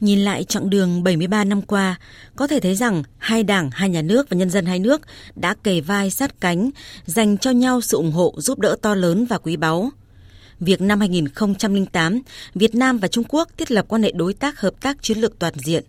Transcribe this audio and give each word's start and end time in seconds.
Nhìn 0.00 0.18
lại 0.20 0.44
chặng 0.44 0.70
đường 0.70 1.02
73 1.02 1.44
năm 1.44 1.62
qua, 1.62 1.98
có 2.36 2.46
thể 2.46 2.60
thấy 2.60 2.74
rằng 2.74 3.02
hai 3.18 3.42
đảng, 3.42 3.70
hai 3.72 3.88
nhà 3.88 4.02
nước 4.02 4.30
và 4.30 4.36
nhân 4.36 4.50
dân 4.50 4.66
hai 4.66 4.78
nước 4.78 5.02
đã 5.34 5.54
kề 5.62 5.80
vai 5.80 6.10
sát 6.10 6.40
cánh, 6.40 6.70
dành 7.06 7.38
cho 7.38 7.50
nhau 7.50 7.80
sự 7.80 7.96
ủng 7.96 8.12
hộ 8.12 8.34
giúp 8.36 8.58
đỡ 8.58 8.76
to 8.82 8.94
lớn 8.94 9.26
và 9.26 9.38
quý 9.38 9.56
báu. 9.56 9.90
Việc 10.60 10.80
năm 10.80 11.00
2008, 11.00 12.20
Việt 12.54 12.74
Nam 12.74 12.98
và 12.98 13.08
Trung 13.08 13.24
Quốc 13.28 13.48
thiết 13.56 13.70
lập 13.70 13.84
quan 13.88 14.02
hệ 14.02 14.12
đối 14.12 14.34
tác 14.34 14.60
hợp 14.60 14.74
tác 14.80 15.02
chiến 15.02 15.18
lược 15.18 15.38
toàn 15.38 15.54
diện. 15.56 15.84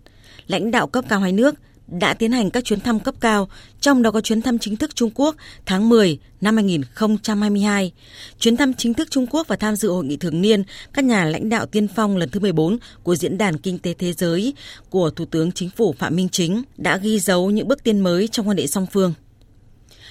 Lãnh 0.46 0.70
đạo 0.70 0.86
cấp 0.86 1.04
cao 1.08 1.20
hai 1.20 1.32
nước 1.32 1.54
đã 1.88 2.14
tiến 2.14 2.32
hành 2.32 2.50
các 2.50 2.64
chuyến 2.64 2.80
thăm 2.80 3.00
cấp 3.00 3.14
cao, 3.20 3.48
trong 3.80 4.02
đó 4.02 4.10
có 4.10 4.20
chuyến 4.20 4.42
thăm 4.42 4.58
chính 4.58 4.76
thức 4.76 4.96
Trung 4.96 5.10
Quốc 5.14 5.36
tháng 5.66 5.88
10 5.88 6.18
năm 6.40 6.56
2022, 6.56 7.92
chuyến 8.38 8.56
thăm 8.56 8.74
chính 8.74 8.94
thức 8.94 9.10
Trung 9.10 9.26
Quốc 9.26 9.48
và 9.48 9.56
tham 9.56 9.76
dự 9.76 9.90
hội 9.90 10.04
nghị 10.04 10.16
thường 10.16 10.40
niên 10.40 10.62
các 10.92 11.04
nhà 11.04 11.24
lãnh 11.24 11.48
đạo 11.48 11.66
tiên 11.66 11.88
phong 11.88 12.16
lần 12.16 12.28
thứ 12.28 12.40
14 12.40 12.78
của 13.02 13.16
Diễn 13.16 13.38
đàn 13.38 13.58
Kinh 13.58 13.78
tế 13.78 13.94
Thế 13.94 14.12
giới 14.12 14.54
của 14.90 15.10
Thủ 15.10 15.24
tướng 15.24 15.52
Chính 15.52 15.70
phủ 15.70 15.94
Phạm 15.98 16.16
Minh 16.16 16.28
Chính 16.28 16.62
đã 16.76 16.96
ghi 16.96 17.20
dấu 17.20 17.50
những 17.50 17.68
bước 17.68 17.82
tiến 17.84 18.00
mới 18.00 18.28
trong 18.28 18.48
quan 18.48 18.56
hệ 18.56 18.66
song 18.66 18.86
phương. 18.92 19.14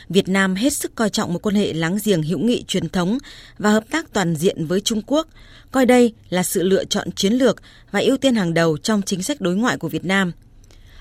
Việt 0.09 0.30
Nam 0.30 0.55
hết 0.55 0.73
sức 0.73 0.95
coi 0.95 1.09
trọng 1.09 1.34
một 1.34 1.39
quan 1.39 1.55
hệ 1.55 1.73
láng 1.73 1.98
giềng 2.03 2.23
hữu 2.23 2.39
nghị 2.39 2.64
truyền 2.64 2.89
thống 2.89 3.17
và 3.58 3.72
hợp 3.72 3.84
tác 3.91 4.14
toàn 4.14 4.36
diện 4.36 4.66
với 4.66 4.81
Trung 4.81 5.02
Quốc, 5.05 5.28
coi 5.72 5.86
đây 5.86 6.14
là 6.30 6.44
sự 6.44 6.64
lựa 6.64 6.86
chọn 6.86 7.12
chiến 7.12 7.34
lược 7.34 7.62
và 7.91 8.00
ưu 8.00 8.17
tiên 8.17 8.36
hàng 8.36 8.53
đầu 8.53 8.78
trong 8.78 9.02
chính 9.02 9.23
sách 9.23 9.41
đối 9.41 9.55
ngoại 9.55 9.78
của 9.78 9.89
Việt 9.89 10.05
Nam– 10.05 10.31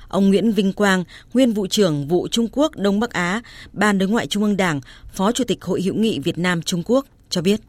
Ông 0.09 0.29
Nguyễn 0.29 0.53
Vinh 0.53 0.73
Quang, 0.73 1.05
nguyên 1.35 1.53
vụ 1.53 1.67
trưởng 1.67 2.09
vụ 2.09 2.29
Trung 2.29 2.49
Quốc 2.53 2.77
Đông 2.77 3.01
Bắc 3.01 3.11
Á, 3.11 3.43
Ban 3.73 3.99
Đối 3.99 4.09
ngoại 4.09 4.27
Trung 4.27 4.43
ương 4.43 4.57
Đảng, 4.57 4.81
Phó 5.13 5.33
Chủ 5.33 5.45
tịch 5.45 5.65
Hội 5.65 5.83
hữu 5.83 5.95
nghị 5.95 6.19
Việt 6.19 6.39
Nam 6.39 6.63
Trung 6.63 6.83
Quốc 6.87 7.07
cho 7.31 7.43
biết. 7.43 7.61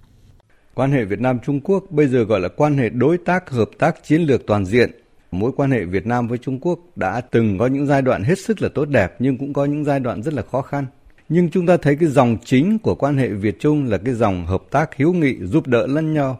Quan 0.74 0.92
hệ 0.92 1.06
Việt 1.06 1.20
Nam 1.20 1.40
Trung 1.46 1.60
Quốc 1.60 1.84
bây 1.90 2.08
giờ 2.08 2.24
gọi 2.24 2.40
là 2.40 2.48
quan 2.48 2.78
hệ 2.78 2.90
đối 2.90 3.18
tác 3.18 3.50
hợp 3.50 3.70
tác 3.78 4.04
chiến 4.04 4.22
lược 4.22 4.48
toàn 4.48 4.66
diện. 4.66 4.92
Mối 5.32 5.52
quan 5.56 5.72
hệ 5.72 5.86
Việt 5.86 6.06
Nam 6.06 6.28
với 6.28 6.38
Trung 6.38 6.60
Quốc 6.60 6.80
đã 6.96 7.22
từng 7.22 7.58
có 7.58 7.68
những 7.68 7.86
giai 7.86 8.02
đoạn 8.02 8.24
hết 8.24 8.40
sức 8.40 8.62
là 8.62 8.70
tốt 8.70 8.86
đẹp 8.86 9.16
nhưng 9.20 9.38
cũng 9.38 9.54
có 9.54 9.66
những 9.66 9.84
giai 9.84 10.00
đoạn 10.00 10.24
rất 10.24 10.34
là 10.34 10.42
khó 10.52 10.62
khăn. 10.62 10.86
Nhưng 11.30 11.50
chúng 11.50 11.66
ta 11.66 11.78
thấy 11.78 11.96
cái 11.96 12.10
dòng 12.10 12.38
chính 12.46 12.80
của 12.80 12.96
quan 12.96 13.18
hệ 13.18 13.28
Việt 13.28 13.60
Trung 13.60 13.90
là 13.90 13.98
cái 13.98 14.14
dòng 14.14 14.46
hợp 14.46 14.64
tác 14.72 14.98
hữu 14.98 15.14
nghị 15.14 15.36
giúp 15.42 15.68
đỡ 15.68 15.88
lẫn 15.88 16.14
nhau. 16.14 16.40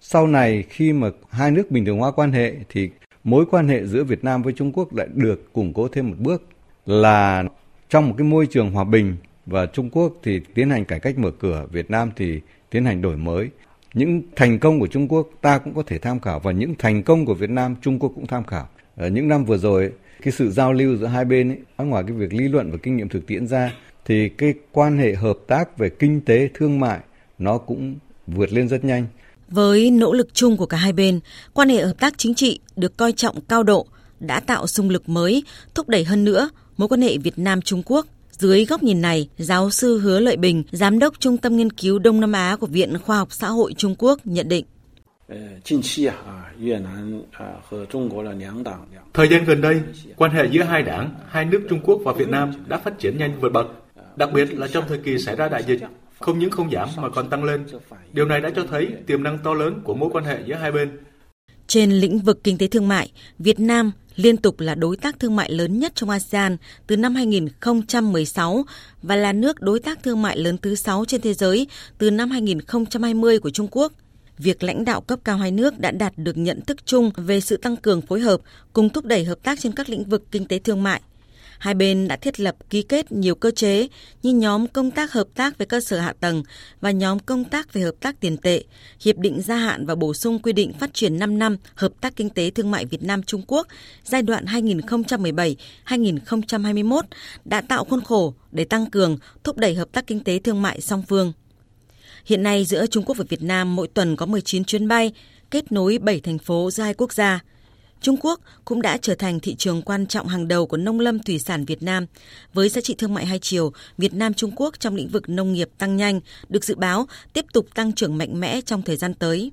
Sau 0.00 0.26
này 0.26 0.64
khi 0.68 0.92
mà 0.92 1.10
hai 1.30 1.50
nước 1.50 1.70
bình 1.70 1.84
thường 1.84 1.98
hóa 1.98 2.10
quan 2.10 2.32
hệ 2.32 2.54
thì 2.68 2.90
mối 3.24 3.46
quan 3.50 3.68
hệ 3.68 3.86
giữa 3.86 4.04
Việt 4.04 4.24
Nam 4.24 4.42
với 4.42 4.52
Trung 4.52 4.72
Quốc 4.72 4.94
lại 4.94 5.08
được 5.14 5.52
củng 5.52 5.72
cố 5.72 5.88
thêm 5.88 6.10
một 6.10 6.16
bước 6.18 6.42
là 6.86 7.44
trong 7.88 8.08
một 8.08 8.14
cái 8.18 8.26
môi 8.26 8.46
trường 8.46 8.70
hòa 8.70 8.84
bình 8.84 9.16
và 9.46 9.66
Trung 9.66 9.90
Quốc 9.90 10.12
thì 10.22 10.40
tiến 10.54 10.70
hành 10.70 10.84
cải 10.84 11.00
cách 11.00 11.18
mở 11.18 11.30
cửa, 11.30 11.66
Việt 11.72 11.90
Nam 11.90 12.10
thì 12.16 12.40
tiến 12.70 12.84
hành 12.84 13.02
đổi 13.02 13.16
mới. 13.16 13.50
Những 13.94 14.22
thành 14.36 14.58
công 14.58 14.80
của 14.80 14.86
Trung 14.86 15.08
Quốc 15.08 15.28
ta 15.40 15.58
cũng 15.58 15.74
có 15.74 15.82
thể 15.86 15.98
tham 15.98 16.20
khảo 16.20 16.40
và 16.40 16.52
những 16.52 16.74
thành 16.78 17.02
công 17.02 17.26
của 17.26 17.34
Việt 17.34 17.50
Nam 17.50 17.76
Trung 17.82 17.98
Quốc 17.98 18.12
cũng 18.14 18.26
tham 18.26 18.44
khảo. 18.44 18.68
Ở 18.96 19.08
những 19.08 19.28
năm 19.28 19.44
vừa 19.44 19.58
rồi 19.58 19.92
cái 20.22 20.32
sự 20.32 20.50
giao 20.50 20.72
lưu 20.72 20.96
giữa 20.96 21.06
hai 21.06 21.24
bên 21.24 21.48
ấy, 21.76 21.86
ngoài 21.86 22.04
cái 22.06 22.16
việc 22.16 22.32
lý 22.34 22.48
luận 22.48 22.70
và 22.70 22.78
kinh 22.82 22.96
nghiệm 22.96 23.08
thực 23.08 23.26
tiễn 23.26 23.46
ra 23.46 23.72
thì 24.04 24.28
cái 24.28 24.54
quan 24.72 24.98
hệ 24.98 25.14
hợp 25.14 25.38
tác 25.46 25.78
về 25.78 25.88
kinh 25.88 26.20
tế 26.20 26.48
thương 26.54 26.80
mại 26.80 26.98
nó 27.38 27.58
cũng 27.58 27.94
vượt 28.26 28.52
lên 28.52 28.68
rất 28.68 28.84
nhanh 28.84 29.06
với 29.48 29.90
nỗ 29.90 30.12
lực 30.12 30.34
chung 30.34 30.56
của 30.56 30.66
cả 30.66 30.76
hai 30.76 30.92
bên, 30.92 31.20
quan 31.52 31.68
hệ 31.68 31.84
hợp 31.84 31.98
tác 32.00 32.14
chính 32.16 32.34
trị 32.34 32.60
được 32.76 32.96
coi 32.96 33.12
trọng 33.12 33.40
cao 33.40 33.62
độ 33.62 33.86
đã 34.20 34.40
tạo 34.40 34.66
xung 34.66 34.90
lực 34.90 35.08
mới, 35.08 35.42
thúc 35.74 35.88
đẩy 35.88 36.04
hơn 36.04 36.24
nữa 36.24 36.48
mối 36.76 36.88
quan 36.88 37.02
hệ 37.02 37.18
Việt 37.18 37.38
Nam 37.38 37.62
Trung 37.62 37.82
Quốc. 37.86 38.06
Dưới 38.30 38.64
góc 38.64 38.82
nhìn 38.82 39.00
này, 39.00 39.28
giáo 39.38 39.70
sư 39.70 39.98
Hứa 39.98 40.20
Lợi 40.20 40.36
Bình, 40.36 40.62
giám 40.72 40.98
đốc 40.98 41.20
Trung 41.20 41.36
tâm 41.36 41.56
nghiên 41.56 41.72
cứu 41.72 41.98
Đông 41.98 42.20
Nam 42.20 42.32
Á 42.32 42.56
của 42.60 42.66
Viện 42.66 42.98
Khoa 42.98 43.16
học 43.16 43.32
Xã 43.32 43.48
hội 43.48 43.74
Trung 43.76 43.94
Quốc 43.98 44.18
nhận 44.24 44.48
định. 44.48 44.64
Thời 49.14 49.28
gian 49.28 49.44
gần 49.44 49.60
đây, 49.60 49.80
quan 50.16 50.30
hệ 50.30 50.48
giữa 50.50 50.62
hai 50.62 50.82
đảng, 50.82 51.14
hai 51.28 51.44
nước 51.44 51.66
Trung 51.70 51.80
Quốc 51.84 52.00
và 52.04 52.12
Việt 52.12 52.28
Nam 52.28 52.52
đã 52.66 52.78
phát 52.78 52.98
triển 52.98 53.18
nhanh 53.18 53.40
vượt 53.40 53.52
bậc, 53.52 53.66
đặc 54.16 54.32
biệt 54.34 54.58
là 54.58 54.68
trong 54.68 54.84
thời 54.88 54.98
kỳ 54.98 55.18
xảy 55.18 55.36
ra 55.36 55.48
đại 55.48 55.62
dịch 55.66 55.80
không 56.20 56.38
những 56.38 56.50
không 56.50 56.70
giảm 56.70 56.88
mà 56.96 57.08
còn 57.08 57.30
tăng 57.30 57.44
lên. 57.44 57.66
Điều 58.12 58.24
này 58.24 58.40
đã 58.40 58.50
cho 58.56 58.66
thấy 58.70 58.88
tiềm 59.06 59.22
năng 59.22 59.38
to 59.38 59.54
lớn 59.54 59.80
của 59.84 59.94
mối 59.94 60.08
quan 60.12 60.24
hệ 60.24 60.38
giữa 60.46 60.54
hai 60.54 60.72
bên. 60.72 60.98
Trên 61.66 61.90
lĩnh 61.90 62.18
vực 62.18 62.44
kinh 62.44 62.58
tế 62.58 62.66
thương 62.66 62.88
mại, 62.88 63.12
Việt 63.38 63.60
Nam 63.60 63.92
liên 64.16 64.36
tục 64.36 64.60
là 64.60 64.74
đối 64.74 64.96
tác 64.96 65.18
thương 65.18 65.36
mại 65.36 65.50
lớn 65.52 65.78
nhất 65.78 65.92
trong 65.94 66.10
ASEAN 66.10 66.56
từ 66.86 66.96
năm 66.96 67.14
2016 67.14 68.64
và 69.02 69.16
là 69.16 69.32
nước 69.32 69.60
đối 69.60 69.80
tác 69.80 70.02
thương 70.02 70.22
mại 70.22 70.38
lớn 70.38 70.58
thứ 70.58 70.74
6 70.74 71.04
trên 71.04 71.20
thế 71.20 71.34
giới 71.34 71.66
từ 71.98 72.10
năm 72.10 72.30
2020 72.30 73.38
của 73.38 73.50
Trung 73.50 73.68
Quốc. 73.70 73.92
Việc 74.38 74.62
lãnh 74.62 74.84
đạo 74.84 75.00
cấp 75.00 75.18
cao 75.24 75.36
hai 75.36 75.50
nước 75.50 75.78
đã 75.78 75.90
đạt 75.90 76.12
được 76.16 76.36
nhận 76.36 76.60
thức 76.60 76.86
chung 76.86 77.10
về 77.16 77.40
sự 77.40 77.56
tăng 77.56 77.76
cường 77.76 78.00
phối 78.00 78.20
hợp 78.20 78.40
cùng 78.72 78.88
thúc 78.88 79.04
đẩy 79.04 79.24
hợp 79.24 79.38
tác 79.42 79.60
trên 79.60 79.72
các 79.72 79.88
lĩnh 79.88 80.04
vực 80.04 80.24
kinh 80.30 80.46
tế 80.46 80.58
thương 80.58 80.82
mại, 80.82 81.00
Hai 81.58 81.74
bên 81.74 82.08
đã 82.08 82.16
thiết 82.16 82.40
lập 82.40 82.56
ký 82.70 82.82
kết 82.82 83.12
nhiều 83.12 83.34
cơ 83.34 83.50
chế 83.50 83.88
như 84.22 84.32
nhóm 84.32 84.66
công 84.66 84.90
tác 84.90 85.12
hợp 85.12 85.26
tác 85.34 85.58
về 85.58 85.66
cơ 85.66 85.80
sở 85.80 85.98
hạ 85.98 86.14
tầng 86.20 86.42
và 86.80 86.90
nhóm 86.90 87.18
công 87.18 87.44
tác 87.44 87.72
về 87.72 87.82
hợp 87.82 87.94
tác 88.00 88.20
tiền 88.20 88.36
tệ, 88.36 88.64
hiệp 89.00 89.18
định 89.18 89.42
gia 89.42 89.56
hạn 89.56 89.86
và 89.86 89.94
bổ 89.94 90.14
sung 90.14 90.38
quy 90.38 90.52
định 90.52 90.72
phát 90.72 90.94
triển 90.94 91.18
5 91.18 91.38
năm 91.38 91.56
hợp 91.74 91.92
tác 92.00 92.16
kinh 92.16 92.30
tế 92.30 92.50
thương 92.50 92.70
mại 92.70 92.86
Việt 92.86 93.02
Nam 93.02 93.22
Trung 93.22 93.42
Quốc 93.46 93.68
giai 94.04 94.22
đoạn 94.22 94.44
2017-2021 94.44 97.02
đã 97.44 97.60
tạo 97.60 97.84
khuôn 97.84 98.04
khổ 98.04 98.34
để 98.52 98.64
tăng 98.64 98.90
cường 98.90 99.18
thúc 99.44 99.56
đẩy 99.56 99.74
hợp 99.74 99.88
tác 99.92 100.06
kinh 100.06 100.24
tế 100.24 100.38
thương 100.38 100.62
mại 100.62 100.80
song 100.80 101.02
phương. 101.08 101.32
Hiện 102.24 102.42
nay 102.42 102.64
giữa 102.64 102.86
Trung 102.86 103.04
Quốc 103.04 103.16
và 103.18 103.24
Việt 103.28 103.42
Nam 103.42 103.76
mỗi 103.76 103.88
tuần 103.88 104.16
có 104.16 104.26
19 104.26 104.64
chuyến 104.64 104.88
bay 104.88 105.12
kết 105.50 105.72
nối 105.72 105.98
7 105.98 106.20
thành 106.20 106.38
phố 106.38 106.70
giữa 106.70 106.82
hai 106.82 106.94
quốc 106.94 107.12
gia. 107.12 107.40
Trung 108.04 108.16
Quốc 108.20 108.40
cũng 108.64 108.82
đã 108.82 108.96
trở 108.96 109.14
thành 109.14 109.40
thị 109.40 109.54
trường 109.54 109.82
quan 109.82 110.06
trọng 110.06 110.28
hàng 110.28 110.48
đầu 110.48 110.66
của 110.66 110.76
nông 110.76 111.00
lâm 111.00 111.18
thủy 111.18 111.38
sản 111.38 111.64
Việt 111.64 111.82
Nam. 111.82 112.06
Với 112.54 112.68
giá 112.68 112.80
trị 112.80 112.94
thương 112.98 113.14
mại 113.14 113.26
hai 113.26 113.38
chiều, 113.38 113.72
Việt 113.98 114.14
Nam 114.14 114.34
Trung 114.34 114.52
Quốc 114.56 114.80
trong 114.80 114.94
lĩnh 114.94 115.08
vực 115.08 115.28
nông 115.28 115.52
nghiệp 115.52 115.68
tăng 115.78 115.96
nhanh, 115.96 116.20
được 116.48 116.64
dự 116.64 116.74
báo 116.74 117.06
tiếp 117.32 117.44
tục 117.52 117.74
tăng 117.74 117.92
trưởng 117.92 118.18
mạnh 118.18 118.40
mẽ 118.40 118.60
trong 118.60 118.82
thời 118.82 118.96
gian 118.96 119.14
tới. 119.14 119.52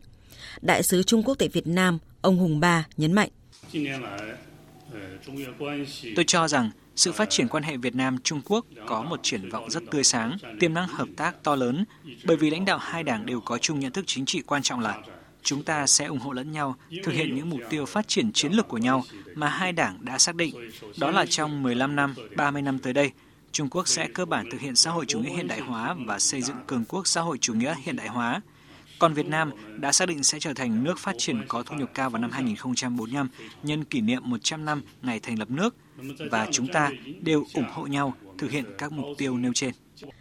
Đại 0.61 0.83
sứ 0.83 1.03
Trung 1.03 1.23
Quốc 1.23 1.35
tại 1.39 1.47
Việt 1.47 1.67
Nam, 1.67 1.99
ông 2.21 2.37
Hùng 2.37 2.59
Ba 2.59 2.85
nhấn 2.97 3.13
mạnh. 3.13 3.29
Tôi 6.15 6.25
cho 6.27 6.47
rằng 6.47 6.71
sự 6.95 7.11
phát 7.11 7.29
triển 7.29 7.47
quan 7.47 7.63
hệ 7.63 7.77
Việt 7.77 7.95
Nam 7.95 8.17
Trung 8.23 8.41
Quốc 8.45 8.65
có 8.87 9.03
một 9.03 9.19
triển 9.23 9.49
vọng 9.49 9.69
rất 9.69 9.83
tươi 9.91 10.03
sáng, 10.03 10.37
tiềm 10.59 10.73
năng 10.73 10.87
hợp 10.87 11.07
tác 11.15 11.43
to 11.43 11.55
lớn, 11.55 11.85
bởi 12.25 12.37
vì 12.37 12.49
lãnh 12.49 12.65
đạo 12.65 12.77
hai 12.77 13.03
đảng 13.03 13.25
đều 13.25 13.41
có 13.41 13.57
chung 13.57 13.79
nhận 13.79 13.91
thức 13.91 14.05
chính 14.07 14.25
trị 14.25 14.41
quan 14.41 14.61
trọng 14.63 14.79
là 14.79 14.97
chúng 15.43 15.63
ta 15.63 15.87
sẽ 15.87 16.05
ủng 16.05 16.19
hộ 16.19 16.31
lẫn 16.31 16.51
nhau 16.51 16.75
thực 17.03 17.11
hiện 17.11 17.35
những 17.35 17.49
mục 17.49 17.61
tiêu 17.69 17.85
phát 17.85 18.07
triển 18.07 18.31
chiến 18.33 18.51
lược 18.51 18.67
của 18.67 18.77
nhau 18.77 19.03
mà 19.35 19.49
hai 19.49 19.71
đảng 19.71 19.97
đã 20.01 20.17
xác 20.17 20.35
định. 20.35 20.55
Đó 20.97 21.11
là 21.11 21.25
trong 21.25 21.63
15 21.63 21.95
năm, 21.95 22.15
30 22.35 22.61
năm 22.61 22.79
tới 22.79 22.93
đây, 22.93 23.11
Trung 23.51 23.69
Quốc 23.69 23.87
sẽ 23.87 24.07
cơ 24.13 24.25
bản 24.25 24.49
thực 24.51 24.61
hiện 24.61 24.75
xã 24.75 24.91
hội 24.91 25.05
chủ 25.05 25.19
nghĩa 25.19 25.29
hiện 25.29 25.47
đại 25.47 25.59
hóa 25.59 25.95
và 26.05 26.19
xây 26.19 26.41
dựng 26.41 26.57
cường 26.67 26.85
quốc 26.85 27.07
xã 27.07 27.21
hội 27.21 27.37
chủ 27.37 27.53
nghĩa 27.53 27.75
hiện 27.83 27.95
đại 27.95 28.07
hóa. 28.07 28.41
Còn 28.99 29.13
Việt 29.13 29.27
Nam 29.27 29.51
đã 29.77 29.91
xác 29.91 30.05
định 30.05 30.23
sẽ 30.23 30.39
trở 30.39 30.53
thành 30.53 30.83
nước 30.83 30.99
phát 30.99 31.15
triển 31.17 31.41
có 31.47 31.63
thu 31.63 31.75
nhập 31.75 31.91
cao 31.93 32.09
vào 32.09 32.21
năm 32.21 32.31
2045 32.31 33.29
nhân 33.63 33.83
kỷ 33.83 34.01
niệm 34.01 34.21
100 34.25 34.65
năm 34.65 34.81
ngày 35.01 35.19
thành 35.19 35.39
lập 35.39 35.49
nước 35.51 35.75
và 36.31 36.47
chúng 36.51 36.67
ta 36.67 36.91
đều 37.21 37.45
ủng 37.53 37.69
hộ 37.71 37.83
nhau 37.83 38.13
thực 38.37 38.51
hiện 38.51 38.65
các 38.77 38.91
mục 38.91 39.05
tiêu 39.17 39.37
nêu 39.37 39.51
trên. 39.53 39.73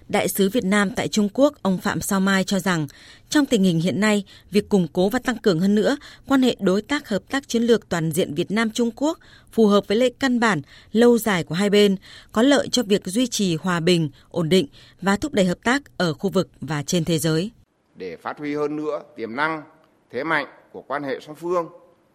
Đại 0.09 0.29
sứ 0.29 0.49
Việt 0.49 0.65
Nam 0.65 0.91
tại 0.91 1.09
Trung 1.09 1.29
Quốc, 1.35 1.55
ông 1.63 1.79
Phạm 1.79 2.01
Sao 2.01 2.21
Mai 2.21 2.45
cho 2.45 2.59
rằng, 2.59 2.87
trong 3.29 3.47
tình 3.47 3.63
hình 3.63 3.81
hiện 3.81 4.01
nay, 4.01 4.25
việc 4.51 4.69
củng 4.69 4.87
cố 4.93 5.09
và 5.09 5.19
tăng 5.19 5.39
cường 5.39 5.61
hơn 5.61 5.75
nữa 5.75 5.97
quan 6.27 6.43
hệ 6.43 6.57
đối 6.61 6.83
tác 6.83 7.09
hợp 7.09 7.23
tác 7.31 7.49
chiến 7.49 7.63
lược 7.63 7.89
toàn 7.89 8.13
diện 8.13 8.35
Việt 8.35 8.51
Nam 8.51 8.71
Trung 8.71 8.91
Quốc 8.97 9.19
phù 9.53 9.67
hợp 9.67 9.89
với 9.89 9.97
lệ 9.97 10.11
căn 10.19 10.41
bản 10.41 10.63
lâu 10.93 11.19
dài 11.19 11.45
của 11.45 11.55
hai 11.55 11.71
bên, 11.71 11.97
có 12.33 12.43
lợi 12.43 12.69
cho 12.69 12.83
việc 12.83 13.07
duy 13.07 13.27
trì 13.27 13.57
hòa 13.57 13.81
bình, 13.81 14.11
ổn 14.31 14.49
định 14.49 14.67
và 15.03 15.17
thúc 15.17 15.33
đẩy 15.33 15.45
hợp 15.45 15.59
tác 15.65 15.83
ở 15.97 16.15
khu 16.15 16.31
vực 16.31 16.49
và 16.61 16.83
trên 16.83 17.05
thế 17.05 17.19
giới. 17.19 17.51
Để 17.95 18.17
phát 18.17 18.39
huy 18.39 18.55
hơn 18.55 18.77
nữa 18.77 19.03
tiềm 19.17 19.37
năng, 19.37 19.63
thế 20.11 20.25
mạnh 20.25 20.47
của 20.73 20.83
quan 20.83 21.03
hệ 21.03 21.21
song 21.21 21.37
phương, 21.37 21.69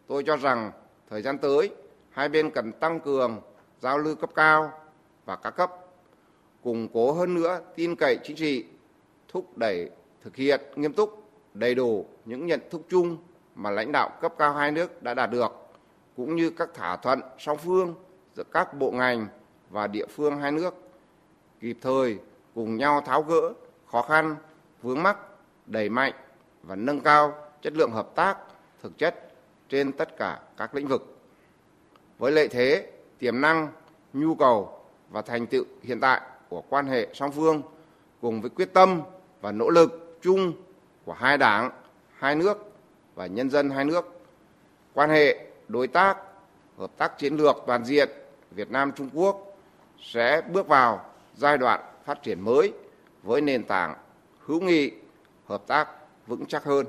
tôi 0.08 0.24
cho 0.28 0.38
rằng 0.38 0.72
thời 1.10 1.22
gian 1.22 1.38
tới 1.38 1.70
hai 2.10 2.30
bên 2.30 2.50
cần 2.52 2.72
tăng 2.72 3.00
cường 3.00 3.42
giao 3.82 3.98
lưu 3.98 4.16
cấp 4.16 4.30
cao 4.36 4.72
và 5.26 5.36
các 5.36 5.52
cấp 5.52 5.72
củng 6.66 6.88
cố 6.94 7.12
hơn 7.12 7.34
nữa 7.34 7.62
tin 7.76 7.96
cậy 7.96 8.20
chính 8.24 8.36
trị, 8.36 8.66
thúc 9.28 9.58
đẩy 9.58 9.90
thực 10.22 10.36
hiện 10.36 10.62
nghiêm 10.76 10.94
túc, 10.94 11.24
đầy 11.54 11.76
đủ 11.76 12.06
những 12.26 12.46
nhận 12.46 12.60
thức 12.72 12.82
chung 12.90 13.18
mà 13.56 13.70
lãnh 13.70 13.92
đạo 13.92 14.10
cấp 14.22 14.34
cao 14.38 14.54
hai 14.54 14.72
nước 14.72 15.04
đã 15.04 15.14
đạt 15.14 15.32
được, 15.32 15.52
cũng 16.16 16.36
như 16.36 16.50
các 16.50 16.70
thỏa 16.74 16.96
thuận 16.96 17.22
song 17.40 17.58
phương 17.58 17.96
giữa 18.36 18.44
các 18.44 18.74
bộ 18.74 18.92
ngành 18.92 19.28
và 19.70 19.88
địa 19.88 20.06
phương 20.06 20.38
hai 20.38 20.52
nước, 20.52 20.74
kịp 21.60 21.78
thời 21.82 22.18
cùng 22.56 22.78
nhau 22.78 23.02
tháo 23.06 23.22
gỡ 23.22 23.54
khó 23.92 24.02
khăn, 24.02 24.36
vướng 24.82 25.04
mắc, 25.04 25.18
đẩy 25.66 25.90
mạnh 25.90 26.14
và 26.64 26.76
nâng 26.76 27.00
cao 27.00 27.34
chất 27.62 27.74
lượng 27.74 27.92
hợp 27.92 28.16
tác 28.16 28.38
thực 28.84 28.98
chất 28.98 29.34
trên 29.70 29.92
tất 29.92 30.18
cả 30.18 30.40
các 30.58 30.76
lĩnh 30.76 30.88
vực. 30.88 31.18
Với 32.18 32.32
lợi 32.32 32.48
thế, 32.48 32.92
tiềm 33.20 33.42
năng, 33.42 33.68
nhu 34.14 34.36
cầu 34.36 34.80
và 35.10 35.22
thành 35.22 35.48
tựu 35.48 35.64
hiện 35.84 36.00
tại 36.00 36.22
của 36.50 36.62
quan 36.70 36.88
hệ 36.88 37.08
song 37.14 37.32
phương 37.32 37.62
cùng 38.22 38.42
với 38.42 38.50
quyết 38.50 38.74
tâm 38.74 39.02
và 39.42 39.52
nỗ 39.52 39.70
lực 39.70 40.18
chung 40.22 40.54
của 41.06 41.14
hai 41.14 41.38
đảng, 41.38 41.72
hai 42.18 42.36
nước 42.36 42.72
và 43.16 43.26
nhân 43.28 43.50
dân 43.50 43.70
hai 43.70 43.86
nước. 43.86 44.22
Quan 44.94 45.10
hệ 45.10 45.48
đối 45.68 45.88
tác 45.88 46.18
hợp 46.78 46.92
tác 46.98 47.18
chiến 47.18 47.36
lược 47.36 47.56
toàn 47.68 47.86
diện 47.86 48.10
Việt 48.52 48.72
Nam 48.72 48.92
Trung 48.92 49.10
Quốc 49.14 49.58
sẽ 50.02 50.42
bước 50.42 50.68
vào 50.68 51.06
giai 51.36 51.58
đoạn 51.58 51.82
phát 52.06 52.24
triển 52.24 52.42
mới 52.42 52.74
với 53.24 53.42
nền 53.42 53.64
tảng 53.64 53.96
hữu 54.40 54.62
nghị, 54.62 54.92
hợp 55.46 55.68
tác 55.68 55.88
vững 56.28 56.46
chắc 56.46 56.64
hơn. 56.64 56.86